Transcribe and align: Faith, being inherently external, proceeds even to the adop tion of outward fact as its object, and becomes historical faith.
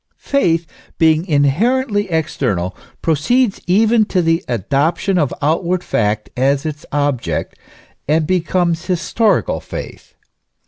Faith, 0.17 0.65
being 0.97 1.27
inherently 1.27 2.09
external, 2.09 2.75
proceeds 3.03 3.61
even 3.67 4.03
to 4.03 4.19
the 4.23 4.43
adop 4.49 4.97
tion 4.97 5.19
of 5.19 5.31
outward 5.43 5.83
fact 5.83 6.27
as 6.35 6.65
its 6.65 6.87
object, 6.91 7.55
and 8.07 8.25
becomes 8.25 8.85
historical 8.87 9.59
faith. 9.59 10.15